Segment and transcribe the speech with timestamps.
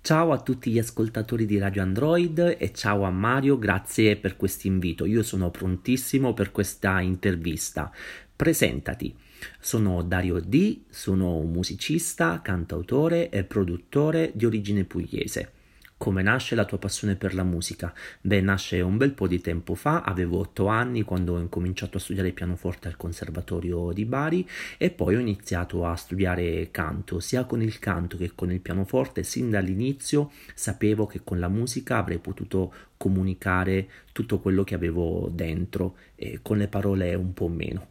[0.00, 4.66] Ciao a tutti gli ascoltatori di Radio Android e ciao a Mario, grazie per questo
[4.66, 5.04] invito.
[5.04, 7.92] Io sono prontissimo per questa intervista.
[8.34, 9.14] Presentati.
[9.60, 15.52] Sono Dario D, sono un musicista, cantautore e produttore di origine pugliese.
[15.98, 17.92] Come nasce la tua passione per la musica?
[18.20, 22.00] Beh, nasce un bel po' di tempo fa, avevo otto anni quando ho incominciato a
[22.00, 27.62] studiare pianoforte al Conservatorio di Bari e poi ho iniziato a studiare canto, sia con
[27.62, 29.24] il canto che con il pianoforte.
[29.24, 35.96] Sin dall'inizio sapevo che con la musica avrei potuto comunicare tutto quello che avevo dentro
[36.14, 37.88] e con le parole un po' meno.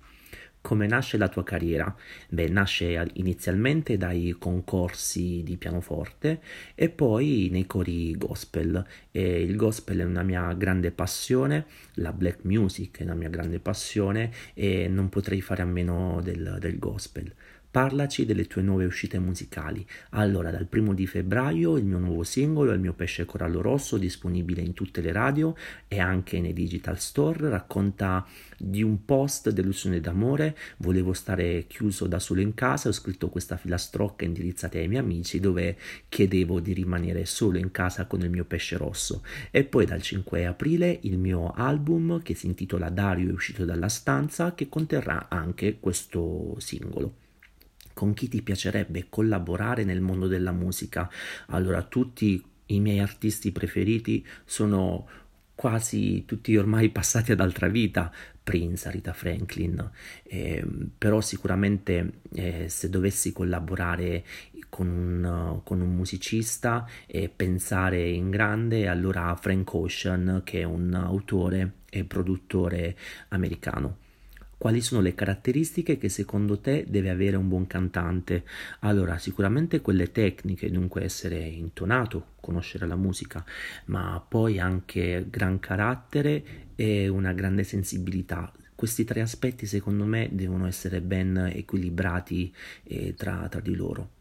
[0.61, 1.95] Come nasce la tua carriera?
[2.29, 6.41] Beh, nasce inizialmente dai concorsi di pianoforte
[6.75, 8.85] e poi nei cori gospel.
[9.11, 13.59] E il gospel è una mia grande passione, la black music è una mia grande
[13.59, 17.33] passione e non potrei fare a meno del, del gospel.
[17.69, 19.85] Parlaci delle tue nuove uscite musicali.
[20.11, 24.61] Allora, dal primo di febbraio il mio nuovo singolo, Il mio pesce corallo rosso, disponibile
[24.61, 25.53] in tutte le radio
[25.87, 28.25] e anche nei digital store, racconta
[28.57, 30.57] di un post delusione d'amore.
[30.77, 35.39] Volevo stare chiuso da solo in casa, ho scritto questa filastrocca indirizzata ai miei amici
[35.39, 39.23] dove chiedevo di rimanere solo in casa con il mio pesce rosso.
[39.51, 43.89] E poi dal 5 aprile il mio album che si intitola Dario è uscito dalla
[43.89, 47.25] stanza che conterrà anche questo singolo
[47.97, 51.09] con chi ti piacerebbe collaborare nel mondo della musica.
[51.47, 55.07] Allora, tutti i miei artisti preferiti sono
[55.55, 59.89] quasi tutti ormai passati ad altra vita, Prince, Rita Franklin,
[60.21, 60.63] eh,
[60.95, 64.23] però sicuramente eh, se dovessi collaborare
[64.69, 70.93] con un, con un musicista e pensare in grande, allora Frank Ocean, che è un
[70.93, 72.95] autore e produttore
[73.29, 74.05] americano.
[74.57, 78.43] Quali sono le caratteristiche che secondo te deve avere un buon cantante?
[78.79, 83.45] Allora, sicuramente quelle tecniche, dunque essere intonato, conoscere la musica,
[83.85, 88.51] ma poi anche gran carattere e una grande sensibilità.
[88.73, 92.51] Questi tre aspetti secondo me devono essere ben equilibrati
[92.83, 94.16] eh, tra, tra di loro.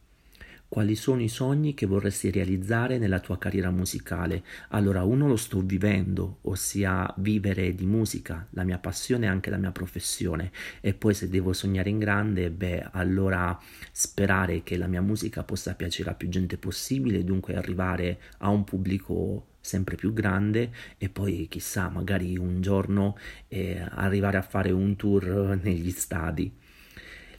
[0.77, 4.45] Quali sono i sogni che vorresti realizzare nella tua carriera musicale?
[4.69, 9.57] Allora, uno lo sto vivendo, ossia vivere di musica, la mia passione e anche la
[9.57, 10.53] mia professione.
[10.83, 13.59] E poi se devo sognare in grande, beh, allora
[13.91, 18.65] sperare che la mia musica possa piacere a più gente possibile, dunque arrivare a un
[18.65, 23.17] pubblico sempre più grande e poi chissà, magari un giorno
[23.49, 26.53] eh, arrivare a fare un tour negli stadi.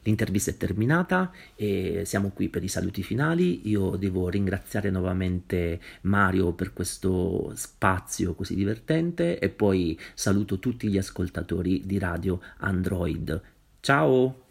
[0.07, 3.67] L'intervista è terminata e siamo qui per i saluti finali.
[3.67, 10.97] Io devo ringraziare nuovamente Mario per questo spazio così divertente e poi saluto tutti gli
[10.97, 13.41] ascoltatori di Radio Android.
[13.81, 14.46] Ciao!